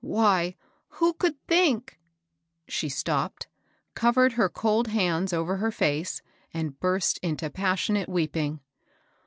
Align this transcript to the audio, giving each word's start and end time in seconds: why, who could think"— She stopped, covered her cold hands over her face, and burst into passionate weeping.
why, 0.03 0.55
who 0.97 1.13
could 1.13 1.39
think"— 1.45 1.99
She 2.67 2.89
stopped, 2.89 3.45
covered 3.93 4.33
her 4.33 4.49
cold 4.49 4.87
hands 4.87 5.31
over 5.31 5.57
her 5.57 5.69
face, 5.71 6.23
and 6.51 6.79
burst 6.79 7.19
into 7.19 7.51
passionate 7.51 8.09
weeping. 8.09 8.61